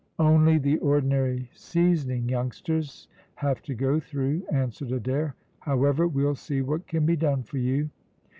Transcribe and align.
"Only 0.17 0.57
the 0.57 0.79
ordinary 0.79 1.47
seasoning 1.53 2.27
youngsters 2.27 3.07
have 3.35 3.61
to 3.61 3.75
go 3.75 3.99
through," 3.99 4.41
answered 4.51 4.91
Adair; 4.91 5.35
"however, 5.59 6.07
we'll 6.07 6.33
see 6.33 6.63
what 6.63 6.87
can 6.87 7.05
be 7.05 7.15
done 7.15 7.43
for 7.43 7.59
you." 7.59 7.87